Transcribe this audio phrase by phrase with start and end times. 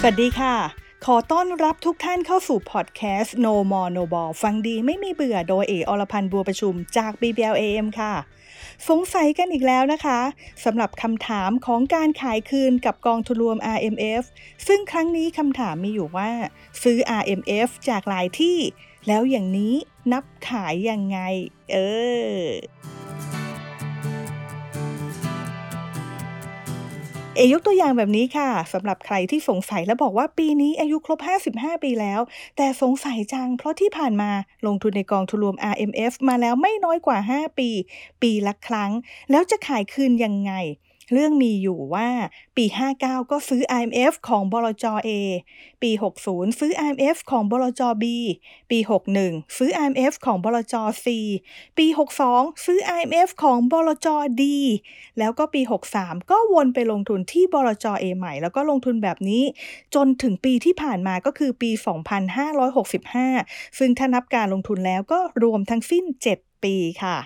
[0.00, 0.56] สวัสดีค่ะ
[1.06, 8.14] ขอต้อนรับทุกท่านเข้าสู่พอดแคสต์ No More No Ball ฟังดีไม่มีเบื่อโดยเออรพันธ์บัวประชุมจาก BBLAM ค่ะ
[8.88, 10.20] สงสัยกันอีกแล้วนะคะ
[10.64, 14.22] สำหรับคำถามของการขายคืนกับกองทุนรวม RMF
[14.66, 16.30] ซึ่งครั้งนี้คำถามมีอยู่ว่า
[16.82, 18.58] ซื้อ RMF จากหลายที่
[19.08, 19.74] แล้วอย่างนี้
[20.12, 21.18] นับขายยังไง
[21.70, 21.76] เอ
[22.38, 22.40] อ
[27.36, 31.18] เอยกตัวอย่างแบบนี้ค่ะสำหรับใครที่สงสัยและบอกว่าปีนี้อายุครบ
[31.52, 32.20] 55 ปีแล้ว
[32.56, 34.30] แต่สงสัยจังเพราะที่ผ่านมา
[34.66, 37.70] ลงทุนในกองทุนรวม RMF มาแล้วไม่น้อยกว่า 5 ปี
[38.22, 38.90] ปีละครั้ง
[39.30, 40.52] แล้วจะขายคืนยังไง
[41.12, 42.08] เรื่องมีอยู่ว่า
[42.56, 42.64] ปี
[42.98, 45.10] 59 ก็ซื้อ IMF ของบลจ A
[45.82, 45.90] ปี
[46.26, 48.04] 60 ซื้อ IMF ของบลจ B
[48.70, 48.78] ปี
[49.18, 50.74] 61 ซื้อ IMF ของบลจ
[51.04, 51.06] C
[51.78, 51.86] ปี
[52.26, 54.08] 62 ซื้อ IMF ของบลจ
[54.40, 54.42] D
[55.18, 55.60] แล้วก็ปี
[55.96, 59.42] 63 ก็วนไปลงทุนที่บลจ A ใหม่ แล้วก็ลงทุนแบบนี้
[59.94, 61.70] จนถึงปีที่ผ่านมาก็คือปี
[62.54, 66.04] 2565 ซึ่งถ้านับการลงทุนแล้วก็รวมทั้งสิ้น
[66.36, 67.18] 7ปีค่ะ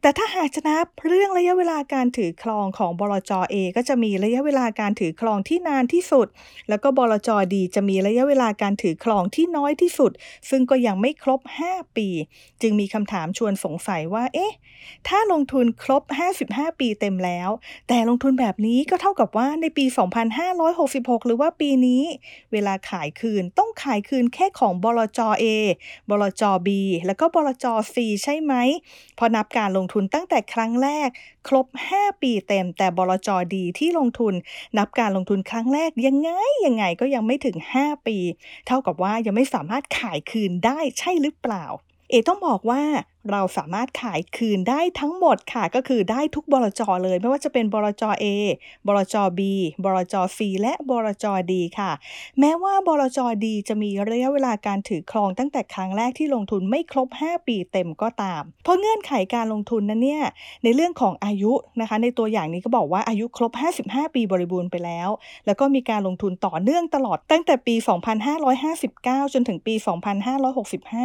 [0.00, 6.26] แต่ถ้าหากจะนับเรื่องระยะเวลาการถือครองของบลจ A ก็จะมีระยะเวลาการถือครองที่นานที่สุด
[6.68, 10.12] แล้วก็บลจ D จะมีระยะเวลาการถือครองที่น้อยที่สุด
[10.50, 12.08] ซึ่งก็ยังไม่ครบ 5 ปี
[12.62, 14.52] จึงมีคำถามชวนสงสัยว่า เอ๊ะ
[15.08, 16.02] ถ้าลงทุนครบ
[16.42, 17.50] 55 ปีเต็มแล้ว
[17.88, 19.84] แต่ลงทุนแบบนี้ก็เท่ากับว่าในปี
[20.56, 22.02] 2566 หรือว่าปีนี้
[22.52, 25.44] เวลาขายคืนต้องขายคืนแค่ของบลจ A
[26.08, 26.68] บลจ B
[27.06, 28.54] แล้วก็บลจ C ใช่ไหม
[29.18, 31.08] พอนับการลงทุนตั้งแต่ครั้งแรก
[31.48, 34.34] ครบ 5 ปีเต็ม แต่บลจดีที่ลงทุน
[34.78, 36.30] นับการลงทุนครั้งแรกยังไง
[36.66, 38.18] ยังไงก็ยังไม่ถึง 5 ปี
[38.66, 41.64] เท่ากับว่ายังไม่สามารถขายคืนได้ใช่หรือเปล่า
[42.10, 42.82] เอต้องบอกว่า
[43.30, 48.24] เราสามารถขายคืนได้ทั้งหมดค่ะ ก็คือได้ทุกบลจเลย ไม่ว่าจะเป็นบลจ A
[48.86, 49.40] บลจ B
[49.84, 51.92] บลจ C และบลจ D ค่ะ
[52.40, 60.22] แม้ว่าบลจ D จะมีระยะเวลาการถือครองตั้งแต่ครั้งแรกที่ลงทุนไม่ครบ 5 ปีเต็มก็ตาม เพราะเงื่อนไขการลงทุนนั้นเนี่ย
[60.64, 63.52] ในเรื่องของอายุนะคะ ในตัวอย่างนี้ก็บอกว่าอายุครบ
[63.84, 65.08] 55 ปีบริบูรณ์ไปแล้ว
[65.46, 67.74] แล้วก็มีการลงทุนต่อเนื่องตลอดตั้งแต่ปี
[68.54, 69.74] 2559 จนถึงปี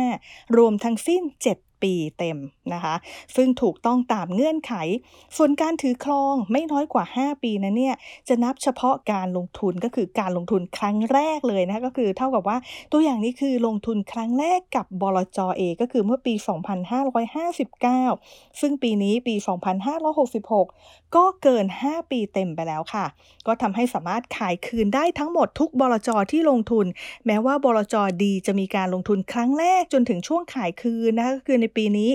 [0.02, 2.38] 2565 รวมทั้งสิ้น 7 ปีเต็ม
[2.74, 2.96] นะคะ
[3.36, 4.74] ซึ่งถูกต้องตามเงื่อนไข
[5.38, 7.96] ส่วนการถือครองไม่น้อยกว่า 5 ปีนั้นเนี่ย
[8.28, 12.58] จะนับเฉพาะการลงทุนก็คือการลงทุนครั้งแรกเลยนะก็คือเท่ากับว่า
[12.92, 16.34] ตัวอย่างนี้คือลงทุนครั้งแรกกับบลจเอก็คือเมื่อปี
[17.48, 19.36] 2559 ซึ่งปีนี้ปี
[20.06, 23.06] 2566 ก็เกิน 5 ปีเต็มไปแล้วค่ะ
[23.48, 26.86] ก็ทำให้สามารถขายคืนได้ทั้งหมดทุกบลจที่ลงทุน
[27.26, 32.12] แม้ว่าบลจดีจะมีการลงทุนครั้งแรกจนถึงช่วงขายคืนนะคะก็คือในปีนี้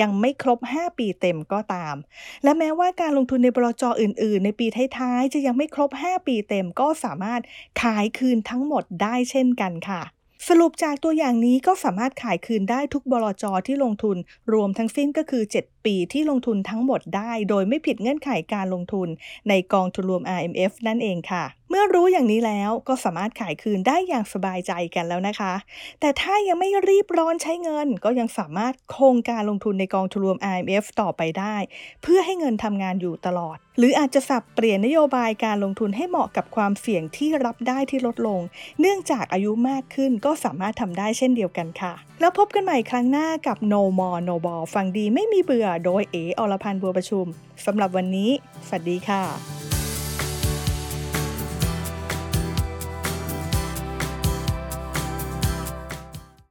[0.00, 1.96] ยังไม่ครบ 5 ปีเต็มก็ตาม
[2.44, 4.66] และแม้ว่าการลงทุนในบลจอื่น ๆ ในปี
[4.98, 7.40] ท้ายๆ จะยังไม่ครบ 5 ปีเต็มก็สามารถ
[7.82, 10.02] ขายคืนทั้งหมดได้เช่นกันค่ะ
[10.48, 14.16] สรุปจากตัวอย่างนี้ก็สามารถขายคืนได้ทุกบลจที่ลงทุน
[14.52, 19.08] รวมทั้งสิ้นก็คือ 7 ปีที่ลงทุนทั้งหมดได้ โดยไม่ผิดเงื่อนไขการลงทุน
[19.48, 25.54] ในกองทุนรวม RMF นั่นเองค่ะ เมื่อรู้อย่างนี้แล้วก็สามารถขายคืนได้อย่างสบายใจกันแล้วนะคะ
[26.00, 31.56] แต่ถ้ายังไม่รีบร้อนใช้เงิน ก็ยังสามารถคงการลงทุนในกองทุนรวม IMF ต่อไปได้
[32.02, 38.40] เพื่อให้เงินทำงานอยู่ตลอด หรืออาจจะสับเปลี่ยนนโยบายการลงทุนให้เหมาะกับความเสี่ยงที่รับได้ที่ลดลง
[38.80, 47.24] เนื่องจากอายุมากขึ้นก็สามารถทำได้เช่นเดียวกันค่ะ แล้วพบกันใหม่ครั้งหน้ากับ No More No Ball ฟังดีไม่มีเบื่อโดยเออรพันธ์บัวประชุม
[47.66, 48.30] สำหรับวันนี้
[48.68, 49.57] สวัสดีค่ะ